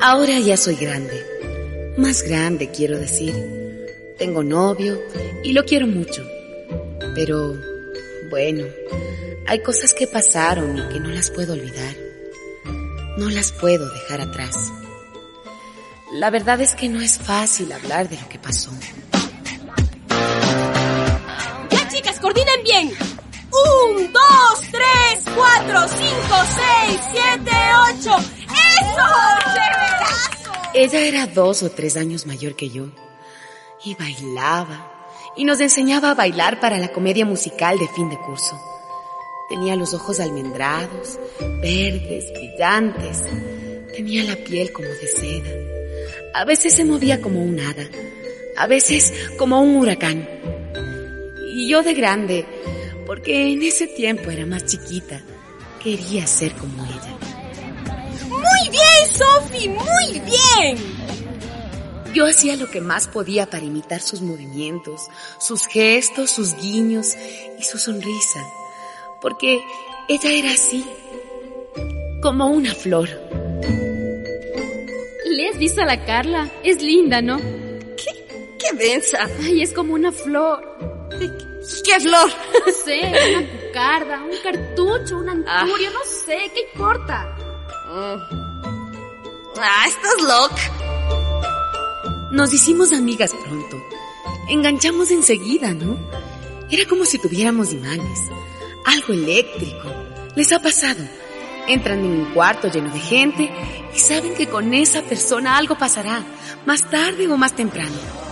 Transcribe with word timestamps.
Ahora 0.00 0.38
ya 0.38 0.56
soy 0.56 0.76
grande. 0.76 1.26
Más 1.96 2.22
grande, 2.22 2.70
quiero 2.70 2.98
decir. 2.98 3.34
Tengo 4.18 4.44
novio 4.44 5.02
y 5.42 5.52
lo 5.52 5.64
quiero 5.64 5.86
mucho. 5.86 6.24
Pero, 7.14 7.54
bueno, 8.30 8.64
hay 9.46 9.62
cosas 9.62 9.94
que 9.94 10.06
pasaron 10.06 10.78
y 10.78 10.88
que 10.92 11.00
no 11.00 11.08
las 11.08 11.30
puedo 11.30 11.54
olvidar. 11.54 11.96
No 13.18 13.30
las 13.30 13.50
puedo 13.52 13.92
dejar 13.92 14.20
atrás. 14.20 14.54
La 16.12 16.30
verdad 16.30 16.60
es 16.60 16.74
que 16.74 16.88
no 16.88 17.00
es 17.00 17.18
fácil 17.18 17.72
hablar 17.72 18.08
de 18.08 18.16
lo 18.16 18.28
que 18.28 18.38
pasó. 18.38 18.70
Ya 21.70 21.88
chicas, 21.88 22.20
coordinen 22.20 22.62
bien. 22.62 22.92
Un, 23.66 24.12
dos, 24.12 24.60
tres, 24.70 25.34
cuatro, 25.34 25.88
cinco, 25.88 26.36
seis, 26.56 27.00
siete, 27.12 27.56
ocho. 27.90 28.16
¡Eso! 28.16 29.06
¡Chéverazo! 29.54 30.52
Ella 30.74 31.00
era 31.00 31.26
dos 31.26 31.62
o 31.62 31.70
tres 31.70 31.96
años 31.96 32.26
mayor 32.26 32.54
que 32.54 32.70
yo. 32.70 32.86
Y 33.84 33.94
bailaba. 33.94 34.92
Y 35.36 35.44
nos 35.44 35.60
enseñaba 35.60 36.10
a 36.10 36.14
bailar 36.14 36.60
para 36.60 36.78
la 36.78 36.88
comedia 36.88 37.26
musical 37.26 37.78
de 37.78 37.88
fin 37.88 38.08
de 38.08 38.18
curso. 38.18 38.58
Tenía 39.48 39.76
los 39.76 39.94
ojos 39.94 40.18
almendrados, 40.18 41.18
verdes, 41.60 42.32
brillantes. 42.32 43.22
Tenía 43.94 44.24
la 44.24 44.36
piel 44.36 44.72
como 44.72 44.88
de 44.88 45.06
seda. 45.06 45.50
A 46.34 46.44
veces 46.44 46.74
se 46.74 46.84
movía 46.84 47.20
como 47.20 47.42
un 47.42 47.60
hada. 47.60 47.88
A 48.56 48.66
veces 48.66 49.12
como 49.38 49.60
un 49.60 49.76
huracán. 49.76 50.28
Y 51.54 51.68
yo 51.68 51.82
de 51.82 51.94
grande, 51.94 52.44
porque 53.06 53.52
en 53.52 53.62
ese 53.62 53.86
tiempo 53.86 54.30
era 54.30 54.44
más 54.44 54.66
chiquita, 54.66 55.22
quería 55.82 56.26
ser 56.26 56.52
como 56.54 56.84
ella. 56.84 57.16
Muy 58.28 58.70
bien, 58.70 59.12
Sophie, 59.12 59.68
muy 59.68 60.20
bien. 60.20 60.96
Yo 62.12 62.26
hacía 62.26 62.56
lo 62.56 62.68
que 62.70 62.80
más 62.80 63.08
podía 63.08 63.48
para 63.48 63.64
imitar 63.64 64.00
sus 64.00 64.20
movimientos, 64.22 65.02
sus 65.38 65.66
gestos, 65.66 66.30
sus 66.30 66.56
guiños 66.56 67.14
y 67.58 67.62
su 67.62 67.78
sonrisa, 67.78 68.40
porque 69.20 69.60
ella 70.08 70.32
era 70.32 70.50
así, 70.52 70.84
como 72.22 72.48
una 72.48 72.74
flor. 72.74 73.08
¿Le 75.26 75.48
has 75.50 75.58
visto 75.58 75.82
a 75.82 75.86
la 75.86 76.04
Carla? 76.04 76.50
Es 76.64 76.82
linda, 76.82 77.20
¿no? 77.20 77.38
¿Qué, 77.38 78.26
qué 78.58 78.76
densa? 78.76 79.28
Ay, 79.42 79.62
es 79.62 79.72
como 79.72 79.94
una 79.94 80.10
flor. 80.10 80.64
¿Qué 81.84 82.00
flor? 82.00 82.30
No 82.66 82.72
sé, 82.84 83.00
una 83.00 83.42
cucarda, 83.50 84.24
un 84.24 84.36
cartucho, 84.42 85.18
un 85.18 85.28
anturio, 85.28 85.90
no 85.90 86.04
sé, 86.04 86.50
¿qué 86.54 86.68
importa? 86.72 87.36
Ah, 89.58 89.84
estás 89.86 90.22
loca. 90.22 90.62
Nos 92.30 92.52
hicimos 92.52 92.92
amigas 92.92 93.32
pronto. 93.44 93.82
Enganchamos 94.48 95.10
enseguida, 95.10 95.72
¿no? 95.74 95.96
Era 96.70 96.86
como 96.86 97.04
si 97.04 97.18
tuviéramos 97.18 97.72
imanes. 97.72 98.20
Algo 98.84 99.12
eléctrico. 99.12 99.90
¿Les 100.34 100.52
ha 100.52 100.60
pasado? 100.60 101.02
Entran 101.66 102.00
en 102.00 102.06
un 102.06 102.34
cuarto 102.34 102.68
lleno 102.68 102.92
de 102.92 103.00
gente 103.00 103.50
y 103.94 103.98
saben 103.98 104.34
que 104.34 104.48
con 104.48 104.72
esa 104.74 105.02
persona 105.02 105.56
algo 105.56 105.76
pasará, 105.76 106.22
más 106.64 106.88
tarde 106.90 107.26
o 107.26 107.36
más 107.36 107.54
temprano. 107.54 108.25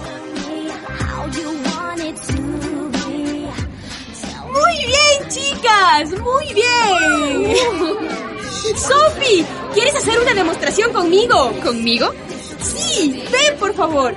Chicas, 5.65 6.21
muy 6.21 6.55
bien. 6.55 7.57
Sophie, 8.77 9.45
¿quieres 9.73 9.95
hacer 9.95 10.19
una 10.19 10.35
demostración 10.35 10.93
conmigo? 10.93 11.53
¿Conmigo? 11.63 12.13
Sí, 12.61 13.23
ven, 13.31 13.59
por 13.59 13.75
favor. 13.75 14.15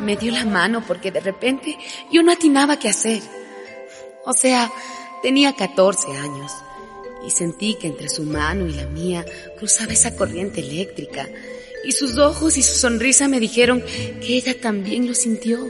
Me 0.00 0.16
dio 0.16 0.32
la 0.32 0.44
mano 0.44 0.84
porque 0.86 1.10
de 1.10 1.20
repente 1.20 1.78
yo 2.10 2.22
no 2.22 2.32
atinaba 2.32 2.78
qué 2.78 2.88
hacer. 2.88 3.22
O 4.24 4.32
sea, 4.32 4.70
tenía 5.22 5.54
14 5.54 6.08
años 6.16 6.52
y 7.26 7.30
sentí 7.30 7.74
que 7.74 7.88
entre 7.88 8.08
su 8.08 8.24
mano 8.24 8.66
y 8.66 8.72
la 8.72 8.86
mía 8.86 9.24
cruzaba 9.58 9.92
esa 9.92 10.16
corriente 10.16 10.60
eléctrica 10.60 11.28
y 11.84 11.92
sus 11.92 12.18
ojos 12.18 12.56
y 12.56 12.62
su 12.62 12.74
sonrisa 12.74 13.28
me 13.28 13.40
dijeron 13.40 13.82
que 14.20 14.36
ella 14.36 14.60
también 14.60 15.06
lo 15.06 15.14
sintió. 15.14 15.68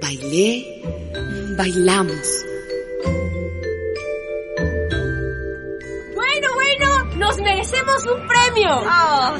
Bailé, 0.00 0.82
bailamos. 1.56 2.49
Nos 7.40 7.48
merecemos 7.48 8.04
un 8.04 8.26
premio. 8.26 8.82
Ah, 8.86 9.38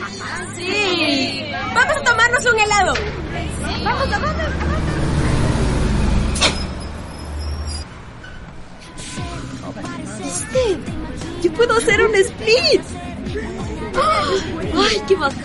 sí. 0.56 1.44
Vamos 1.75 1.97
a 1.97 2.03
tomarnos 2.03 2.47
un 2.47 2.61
helado. 2.61 2.94
Vamos, 3.84 4.11
vamos. 4.11 4.34
¿Viste? 10.19 10.78
Yo 11.43 11.53
puedo 11.53 11.77
hacer 11.77 12.00
un 12.03 12.15
split. 12.15 12.83
¡Ay, 14.77 15.03
qué 15.09 15.16
bacán! 15.16 15.41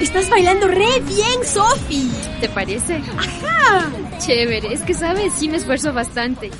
Estás 0.00 0.30
bailando 0.30 0.68
re 0.68 1.00
bien, 1.00 1.44
Sophie. 1.44 2.10
¿Te 2.40 2.48
parece? 2.48 3.02
Ajá. 3.16 3.90
Chévere, 4.18 4.72
es 4.72 4.80
que 4.82 4.94
sabes, 4.94 5.32
sí 5.34 5.48
me 5.48 5.56
esfuerzo 5.56 5.92
bastante. 5.92 6.50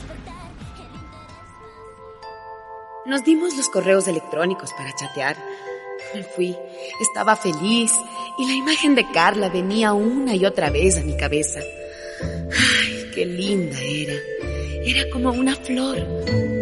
Nos 3.07 3.23
dimos 3.23 3.55
los 3.55 3.69
correos 3.69 4.09
electrónicos 4.09 4.73
para 4.73 4.95
chatear. 4.95 5.37
Me 6.15 6.23
fui, 6.23 6.57
estaba 7.01 7.37
feliz 7.37 7.93
y 8.39 8.47
la 8.47 8.55
imagen 8.55 8.95
de 8.95 9.11
Carla 9.11 9.51
venía 9.51 9.93
una 9.93 10.35
y 10.35 10.47
otra 10.47 10.71
vez 10.71 10.97
a 10.97 11.03
mi 11.03 11.15
cabeza. 11.17 11.61
Ay, 12.21 13.11
qué 13.15 13.27
linda 13.27 13.79
era. 13.79 14.15
Era 14.87 15.11
como 15.11 15.33
una 15.33 15.55
flor. 15.55 16.54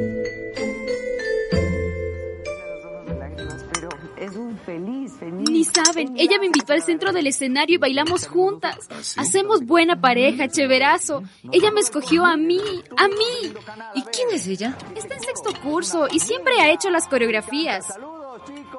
Saben, 5.72 6.14
ella 6.16 6.38
me 6.38 6.46
invitó 6.46 6.72
al 6.72 6.82
centro 6.82 7.12
del 7.12 7.26
escenario 7.26 7.76
y 7.76 7.78
bailamos 7.78 8.26
juntas. 8.26 8.76
Hacemos 9.16 9.64
buena 9.64 10.00
pareja, 10.00 10.48
chéverazo. 10.48 11.22
Ella 11.50 11.70
me 11.70 11.80
escogió 11.80 12.24
a 12.24 12.36
mí, 12.36 12.60
a 12.96 13.08
mí. 13.08 13.52
¿Y 13.94 14.02
quién 14.02 14.28
es 14.32 14.46
ella? 14.46 14.76
Está 14.96 15.14
en 15.14 15.20
sexto 15.20 15.52
curso 15.62 16.06
y 16.10 16.20
siempre 16.20 16.60
ha 16.60 16.70
hecho 16.70 16.90
las 16.90 17.08
coreografías. 17.08 17.86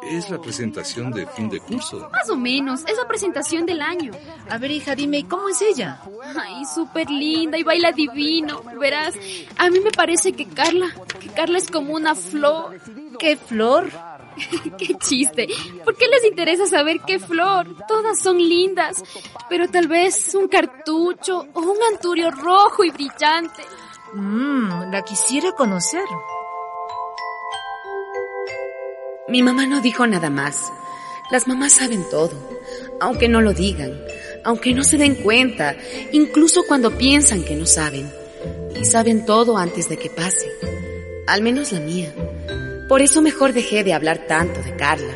Es 0.04 0.30
la 0.30 0.42
presentación 0.42 1.12
de 1.12 1.26
fin 1.28 1.50
de 1.50 1.60
curso. 1.60 2.10
Más 2.12 2.30
o 2.30 2.36
menos, 2.36 2.82
es 2.86 2.98
la 2.98 3.08
presentación 3.08 3.66
del 3.66 3.82
año. 3.82 4.12
A 4.50 4.58
ver, 4.58 4.72
hija, 4.72 4.96
dime, 4.96 5.20
¿y 5.20 5.24
¿cómo 5.24 5.48
es 5.50 5.62
ella? 5.62 6.02
Ay, 6.36 6.66
súper 6.66 7.10
linda 7.10 7.58
y 7.58 7.64
baila 7.64 7.92
divino. 7.92 8.64
Verás, 8.80 9.16
a 9.58 9.70
mí 9.70 9.80
me 9.80 9.92
parece 9.92 10.34
que 10.34 10.48
Carla, 10.48 10.94
que 11.20 11.30
Carla 11.30 11.58
es 11.58 11.70
como 11.70 11.94
una 11.94 12.16
flor. 12.16 12.80
¿Qué 13.18 13.38
flor? 13.38 13.90
qué 14.78 14.96
chiste. 14.96 15.48
¿Por 15.84 15.96
qué 15.96 16.08
les 16.08 16.26
interesa 16.26 16.66
saber 16.66 17.00
qué 17.06 17.20
flor? 17.20 17.68
Todas 17.88 18.20
son 18.20 18.38
lindas, 18.38 19.04
pero 19.50 19.68
tal 19.68 19.88
vez 19.88 20.34
un 20.36 20.48
cartucho 20.48 21.46
o 21.54 21.60
un 21.60 21.78
anturio 21.92 22.32
rojo 22.32 22.84
y 22.84 22.92
brillante. 22.92 23.64
Mmm, 24.14 24.92
la 24.92 25.02
quisiera 25.02 25.52
conocer. 25.54 26.04
Mi 29.28 29.42
mamá 29.42 29.66
no 29.66 29.82
dijo 29.82 30.06
nada 30.06 30.30
más. 30.30 30.72
Las 31.32 31.48
mamás 31.48 31.74
saben 31.74 32.08
todo, 32.12 32.34
aunque 33.00 33.28
no 33.28 33.42
lo 33.42 33.54
digan, 33.54 34.00
aunque 34.44 34.74
no 34.74 34.84
se 34.84 34.98
den 34.98 35.16
cuenta, 35.16 35.76
incluso 36.12 36.64
cuando 36.68 36.98
piensan 36.98 37.44
que 37.44 37.56
no 37.56 37.66
saben. 37.66 38.12
Y 38.80 38.86
saben 38.86 39.26
todo 39.26 39.58
antes 39.58 39.90
de 39.90 39.98
que 39.98 40.10
pase. 40.10 40.48
Al 41.26 41.42
menos 41.42 41.72
la 41.72 41.80
mía. 41.80 42.14
Por 42.94 43.02
eso 43.02 43.24
mejor 43.24 43.54
dejé 43.54 43.84
de 43.84 43.92
hablar 43.92 44.28
tanto 44.28 44.62
de 44.62 44.76
Carla. 44.76 45.16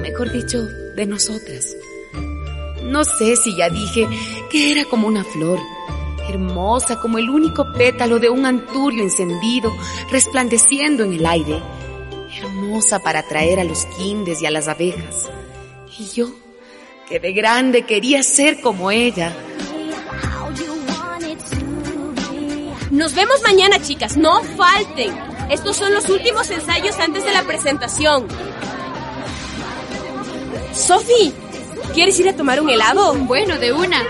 Mejor 0.00 0.30
dicho, 0.30 0.64
de 0.94 1.06
nosotras. 1.06 1.74
No 2.84 3.04
sé 3.04 3.34
si 3.34 3.56
ya 3.56 3.68
dije 3.68 4.06
que 4.48 4.70
era 4.70 4.84
como 4.84 5.08
una 5.08 5.24
flor, 5.24 5.58
hermosa 6.28 7.00
como 7.00 7.18
el 7.18 7.28
único 7.28 7.72
pétalo 7.72 8.20
de 8.20 8.30
un 8.30 8.46
anturio 8.46 9.02
encendido, 9.02 9.76
resplandeciendo 10.12 11.02
en 11.02 11.14
el 11.14 11.26
aire, 11.26 11.60
hermosa 12.40 13.00
para 13.00 13.18
atraer 13.18 13.58
a 13.58 13.64
los 13.64 13.86
quindes 13.86 14.40
y 14.40 14.46
a 14.46 14.52
las 14.52 14.68
abejas. 14.68 15.28
Y 15.98 16.06
yo, 16.14 16.28
que 17.08 17.18
de 17.18 17.32
grande 17.32 17.82
quería 17.82 18.22
ser 18.22 18.60
como 18.60 18.92
ella. 18.92 19.36
Nos 22.92 23.16
vemos 23.16 23.42
mañana, 23.42 23.82
chicas, 23.82 24.16
no 24.16 24.44
falten. 24.44 25.33
Estos 25.50 25.76
son 25.76 25.92
los 25.92 26.08
últimos 26.08 26.50
ensayos 26.50 26.98
antes 26.98 27.24
de 27.24 27.32
la 27.32 27.42
presentación. 27.42 28.26
Sophie, 30.72 31.32
¿quieres 31.92 32.18
ir 32.18 32.28
a 32.28 32.36
tomar 32.36 32.60
un 32.60 32.70
helado? 32.70 33.14
Bueno, 33.14 33.58
de 33.58 33.72
una. 33.72 34.02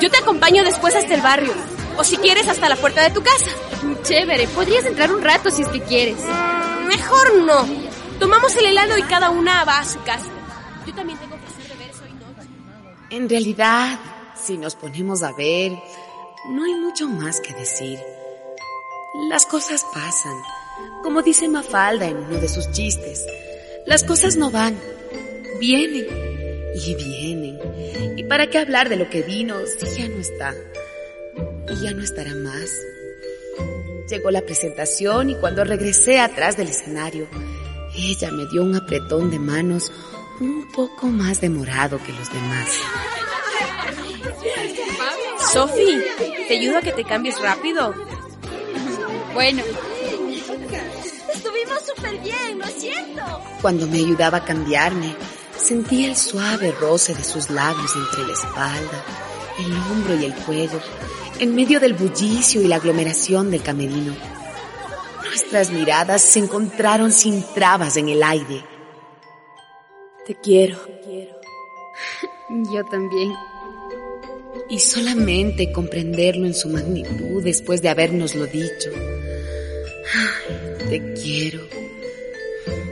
Yo 0.00 0.10
te 0.10 0.18
acompaño 0.18 0.64
después 0.64 0.94
hasta 0.94 1.14
el 1.14 1.20
barrio. 1.20 1.52
O 1.98 2.04
si 2.04 2.16
quieres, 2.16 2.48
hasta 2.48 2.68
la 2.68 2.76
puerta 2.76 3.02
de 3.02 3.10
tu 3.10 3.22
casa. 3.22 3.50
Chévere, 4.02 4.46
podrías 4.48 4.84
entrar 4.86 5.12
un 5.12 5.22
rato 5.22 5.50
si 5.50 5.62
es 5.62 5.68
que 5.68 5.80
quieres. 5.82 6.16
Mm, 6.18 6.86
mejor 6.86 7.34
no. 7.44 7.66
Tomamos 8.18 8.54
el 8.56 8.66
helado 8.66 8.96
y 8.96 9.02
cada 9.02 9.30
una 9.30 9.64
va 9.64 9.78
a 9.78 9.84
su 9.84 10.00
casa. 10.02 10.26
Yo 10.86 10.94
también 10.94 11.18
tengo 11.18 11.36
que 11.36 11.46
hacer 11.46 11.68
deberes 11.68 12.00
hoy 12.00 12.12
noche. 12.12 12.48
En 13.10 13.28
realidad, 13.28 13.98
si 14.34 14.56
nos 14.56 14.74
ponemos 14.76 15.22
a 15.22 15.32
ver, 15.32 15.72
no 16.48 16.64
hay 16.64 16.74
mucho 16.74 17.08
más 17.08 17.40
que 17.40 17.52
decir. 17.52 17.98
Las 19.14 19.44
cosas 19.44 19.84
pasan. 19.92 20.42
Como 21.02 21.20
dice 21.20 21.46
Mafalda 21.46 22.06
en 22.06 22.16
uno 22.16 22.38
de 22.38 22.48
sus 22.48 22.70
chistes, 22.70 23.26
las 23.84 24.04
cosas 24.04 24.36
no 24.36 24.50
van, 24.50 24.74
vienen 25.60 26.06
y 26.74 26.94
vienen. 26.94 27.58
¿Y 28.16 28.24
para 28.24 28.48
qué 28.48 28.56
hablar 28.56 28.88
de 28.88 28.96
lo 28.96 29.10
que 29.10 29.20
vino 29.20 29.56
si 29.66 30.00
ya 30.00 30.08
no 30.08 30.18
está? 30.18 30.54
Y 31.68 31.84
ya 31.84 31.92
no 31.92 32.02
estará 32.02 32.34
más. 32.34 32.74
Llegó 34.08 34.30
la 34.30 34.40
presentación 34.40 35.28
y 35.28 35.34
cuando 35.34 35.62
regresé 35.64 36.18
atrás 36.18 36.56
del 36.56 36.68
escenario, 36.68 37.28
ella 37.94 38.30
me 38.30 38.46
dio 38.46 38.62
un 38.62 38.76
apretón 38.76 39.30
de 39.30 39.38
manos 39.38 39.92
un 40.40 40.72
poco 40.72 41.08
más 41.08 41.38
demorado 41.42 42.02
que 42.02 42.12
los 42.14 42.32
demás. 42.32 42.70
Sophie, 45.52 46.02
¿te 46.48 46.58
ayudo 46.58 46.78
a 46.78 46.80
que 46.80 46.92
te 46.92 47.04
cambies 47.04 47.38
rápido? 47.42 47.94
Bueno, 49.34 49.62
Estuvimos 51.34 51.80
súper 51.86 52.18
bien, 52.18 52.58
¿no 52.58 52.64
es 52.64 52.74
cierto? 52.74 53.22
Cuando 53.62 53.86
me 53.86 53.98
ayudaba 53.98 54.38
a 54.38 54.44
cambiarme, 54.44 55.14
sentía 55.56 56.08
el 56.08 56.16
suave 56.16 56.72
roce 56.72 57.14
de 57.14 57.24
sus 57.24 57.50
labios 57.50 57.90
entre 57.96 58.26
la 58.26 58.32
espalda, 58.32 59.04
el 59.58 59.72
hombro 59.72 60.14
y 60.14 60.24
el 60.26 60.34
cuello, 60.34 60.80
en 61.40 61.54
medio 61.54 61.80
del 61.80 61.94
bullicio 61.94 62.60
y 62.60 62.68
la 62.68 62.76
aglomeración 62.76 63.50
del 63.50 63.62
camerino. 63.62 64.14
Nuestras 65.24 65.70
miradas 65.70 66.20
se 66.20 66.40
encontraron 66.40 67.10
sin 67.12 67.42
trabas 67.54 67.96
en 67.96 68.10
el 68.10 68.22
aire. 68.22 68.64
Te 70.26 70.34
quiero. 70.34 70.78
yo 72.50 72.84
también. 72.84 73.32
Y 74.68 74.78
solamente 74.78 75.72
comprenderlo 75.72 76.46
en 76.46 76.54
su 76.54 76.68
magnitud 76.68 77.42
después 77.42 77.80
de 77.82 77.88
habernoslo 77.88 78.46
dicho. 78.46 78.90
Te 80.88 81.14
quiero. 81.14 81.60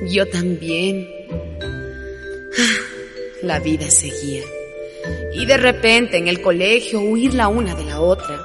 Yo 0.06 0.26
también. 0.28 1.08
La 3.42 3.58
vida 3.58 3.90
seguía. 3.90 4.42
Y 5.34 5.46
de 5.46 5.56
repente 5.56 6.18
en 6.18 6.28
el 6.28 6.40
colegio 6.40 7.00
huir 7.00 7.34
la 7.34 7.48
una 7.48 7.74
de 7.74 7.84
la 7.84 8.00
otra. 8.00 8.38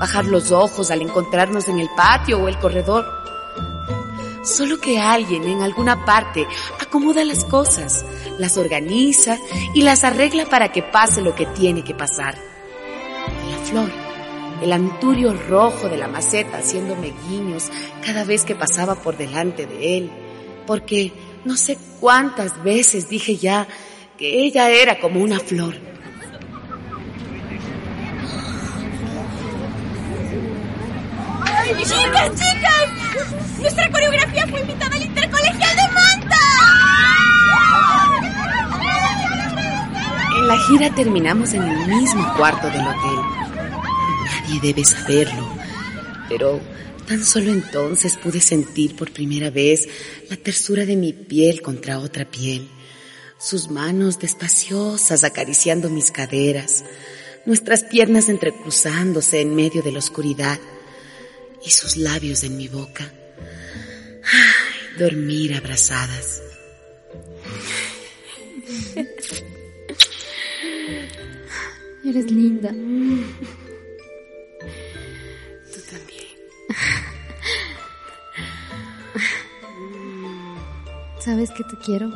Bajar 0.00 0.24
los 0.26 0.52
ojos 0.52 0.90
al 0.90 1.02
encontrarnos 1.02 1.68
en 1.68 1.78
el 1.78 1.88
patio 1.96 2.38
o 2.38 2.48
el 2.48 2.58
corredor. 2.58 3.04
Solo 4.44 4.80
que 4.80 4.98
alguien 4.98 5.44
en 5.44 5.62
alguna 5.62 6.04
parte 6.04 6.46
acomoda 6.80 7.24
las 7.24 7.44
cosas, 7.44 8.04
las 8.38 8.56
organiza 8.58 9.38
y 9.74 9.82
las 9.82 10.02
arregla 10.02 10.46
para 10.46 10.72
que 10.72 10.82
pase 10.82 11.22
lo 11.22 11.34
que 11.34 11.46
tiene 11.46 11.84
que 11.84 11.94
pasar. 11.94 12.36
La 13.50 13.58
flor, 13.58 13.90
el 14.62 14.72
anturio 14.72 15.34
rojo 15.48 15.88
de 15.88 15.96
la 15.96 16.06
maceta 16.06 16.58
haciéndome 16.58 17.12
guiños 17.28 17.70
cada 18.04 18.24
vez 18.24 18.44
que 18.44 18.54
pasaba 18.54 18.94
por 18.94 19.16
delante 19.16 19.66
de 19.66 19.98
él, 19.98 20.10
porque 20.66 21.12
no 21.44 21.56
sé 21.56 21.76
cuántas 22.00 22.62
veces 22.62 23.08
dije 23.08 23.36
ya 23.36 23.66
que 24.16 24.44
ella 24.44 24.70
era 24.70 25.00
como 25.00 25.20
una 25.20 25.40
flor. 25.40 25.74
¡Chicas, 31.78 32.30
chicas! 32.34 33.58
Nuestra 33.60 33.90
coreografía 33.90 34.46
fue 34.46 34.60
invitada 34.60 34.94
al 34.94 35.02
Intercolegial 35.02 35.76
de 35.76 35.82
Manta. 35.92 36.36
En 40.38 40.48
la 40.48 40.58
gira 40.58 40.94
terminamos 40.94 41.54
en 41.54 41.62
el 41.62 41.86
mismo 41.88 42.34
cuarto 42.36 42.68
del 42.68 42.86
hotel. 42.86 43.51
Nadie 44.52 44.74
debe 44.74 44.84
saberlo, 44.84 45.48
pero 46.28 46.60
tan 47.06 47.24
solo 47.24 47.50
entonces 47.52 48.18
pude 48.18 48.38
sentir 48.38 48.94
por 48.96 49.10
primera 49.10 49.48
vez 49.48 49.88
la 50.28 50.36
tersura 50.36 50.84
de 50.84 50.94
mi 50.94 51.14
piel 51.14 51.62
contra 51.62 51.98
otra 51.98 52.30
piel, 52.30 52.68
sus 53.38 53.70
manos 53.70 54.18
despaciosas 54.18 55.24
acariciando 55.24 55.88
mis 55.88 56.10
caderas, 56.10 56.84
nuestras 57.46 57.84
piernas 57.84 58.28
entrecruzándose 58.28 59.40
en 59.40 59.54
medio 59.54 59.80
de 59.80 59.92
la 59.92 60.00
oscuridad 60.00 60.60
y 61.64 61.70
sus 61.70 61.96
labios 61.96 62.44
en 62.44 62.58
mi 62.58 62.68
boca. 62.68 63.10
Ay, 64.22 64.98
dormir 64.98 65.54
abrazadas. 65.54 66.42
Eres 72.04 72.30
linda. 72.30 72.74
¿Sabes 81.18 81.50
que 81.50 81.64
te 81.64 81.76
quiero? 81.78 82.12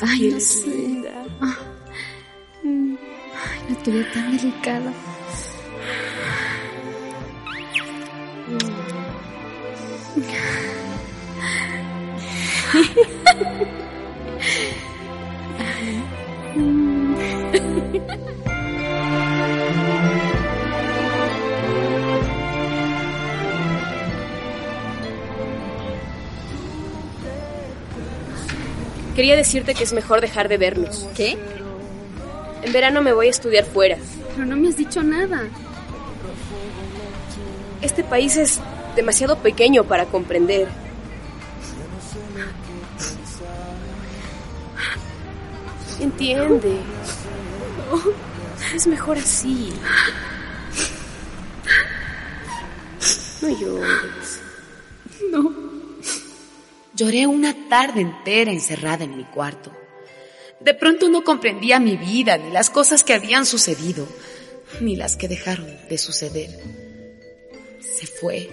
Ay, 0.00 0.30
no 0.30 0.40
sé. 0.40 1.04
Mm. 2.62 2.96
Ay, 3.34 3.60
la 3.68 3.76
tuve 3.82 4.04
tan 4.04 4.34
delicada. 4.36 4.92
Quería 29.16 29.34
decirte 29.34 29.74
que 29.74 29.82
es 29.82 29.94
mejor 29.94 30.20
dejar 30.20 30.48
de 30.48 30.58
vernos. 30.58 31.08
¿Qué? 31.16 31.38
En 32.62 32.70
verano 32.70 33.00
me 33.00 33.14
voy 33.14 33.28
a 33.28 33.30
estudiar 33.30 33.64
fuera. 33.64 33.96
Pero 34.34 34.44
no 34.44 34.56
me 34.56 34.68
has 34.68 34.76
dicho 34.76 35.02
nada. 35.02 35.44
Este 37.80 38.04
país 38.04 38.36
es 38.36 38.60
demasiado 38.94 39.38
pequeño 39.38 39.84
para 39.84 40.04
comprender. 40.04 40.68
Entiende. 45.98 46.76
Es 48.74 48.86
mejor 48.86 49.16
así. 49.16 49.72
No 53.40 53.48
llores. 53.48 54.40
Lloré 56.96 57.26
una 57.26 57.68
tarde 57.68 58.00
entera 58.00 58.50
encerrada 58.50 59.04
en 59.04 59.18
mi 59.18 59.24
cuarto. 59.24 59.70
De 60.60 60.72
pronto 60.72 61.10
no 61.10 61.24
comprendía 61.24 61.78
mi 61.78 61.98
vida, 61.98 62.38
ni 62.38 62.50
las 62.50 62.70
cosas 62.70 63.04
que 63.04 63.12
habían 63.12 63.44
sucedido, 63.44 64.08
ni 64.80 64.96
las 64.96 65.14
que 65.16 65.28
dejaron 65.28 65.66
de 65.90 65.98
suceder. 65.98 66.48
Se 67.80 68.06
fue. 68.06 68.48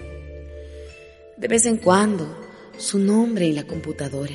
De 1.38 1.48
vez 1.48 1.64
en 1.64 1.78
cuando, 1.78 2.38
su 2.76 2.98
nombre 2.98 3.46
en 3.46 3.54
la 3.54 3.66
computadora, 3.66 4.34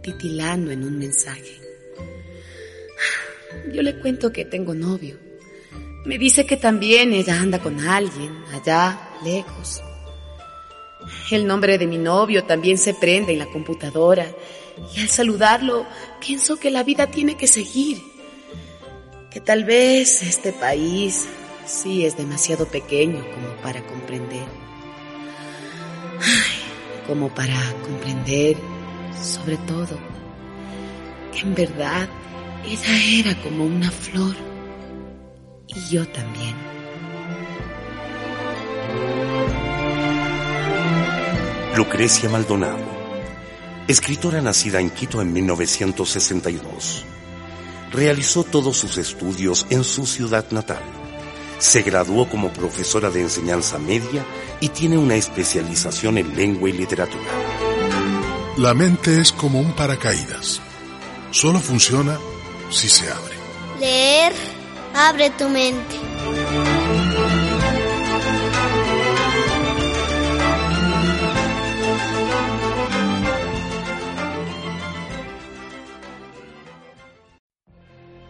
titilando 0.00 0.70
en 0.70 0.82
un 0.82 0.98
mensaje. 0.98 1.60
Yo 3.74 3.82
le 3.82 4.00
cuento 4.00 4.32
que 4.32 4.46
tengo 4.46 4.74
novio. 4.74 5.18
Me 6.06 6.16
dice 6.16 6.46
que 6.46 6.56
también 6.56 7.12
ella 7.12 7.38
anda 7.38 7.58
con 7.58 7.78
alguien, 7.80 8.32
allá, 8.54 9.10
lejos. 9.22 9.82
El 11.30 11.46
nombre 11.46 11.76
de 11.76 11.86
mi 11.86 11.98
novio 11.98 12.44
también 12.44 12.78
se 12.78 12.94
prende 12.94 13.32
en 13.32 13.40
la 13.40 13.46
computadora. 13.46 14.26
Y 14.94 15.00
al 15.00 15.08
saludarlo 15.08 15.86
pienso 16.20 16.56
que 16.56 16.70
la 16.70 16.82
vida 16.82 17.08
tiene 17.08 17.36
que 17.36 17.46
seguir, 17.46 17.98
que 19.30 19.40
tal 19.40 19.64
vez 19.64 20.22
este 20.22 20.52
país 20.52 21.26
sí 21.64 22.04
es 22.04 22.16
demasiado 22.16 22.66
pequeño 22.66 23.24
como 23.34 23.48
para 23.62 23.84
comprender, 23.86 24.44
como 27.06 27.34
para 27.34 27.58
comprender 27.82 28.56
sobre 29.20 29.56
todo 29.58 29.98
que 31.32 31.40
en 31.40 31.54
verdad 31.54 32.08
ella 32.64 33.20
era 33.20 33.42
como 33.42 33.64
una 33.64 33.90
flor. 33.90 34.34
Y 35.68 35.94
yo 35.94 36.06
también. 36.08 36.54
Lucrecia 41.76 42.30
Maldonado, 42.30 42.78
escritora 43.86 44.40
nacida 44.40 44.80
en 44.80 44.88
Quito 44.88 45.20
en 45.20 45.30
1962. 45.30 47.04
Realizó 47.92 48.44
todos 48.44 48.78
sus 48.78 48.96
estudios 48.96 49.66
en 49.68 49.84
su 49.84 50.06
ciudad 50.06 50.46
natal. 50.52 50.82
Se 51.58 51.82
graduó 51.82 52.30
como 52.30 52.50
profesora 52.50 53.10
de 53.10 53.20
enseñanza 53.20 53.78
media 53.78 54.24
y 54.58 54.70
tiene 54.70 54.96
una 54.96 55.16
especialización 55.16 56.16
en 56.16 56.34
lengua 56.34 56.70
y 56.70 56.72
literatura. 56.72 57.30
La 58.56 58.72
mente 58.72 59.20
es 59.20 59.30
como 59.30 59.60
un 59.60 59.72
paracaídas. 59.72 60.62
Solo 61.30 61.60
funciona 61.60 62.18
si 62.70 62.88
se 62.88 63.10
abre. 63.10 63.34
Leer 63.78 64.32
abre 64.94 65.28
tu 65.28 65.46
mente. 65.50 66.15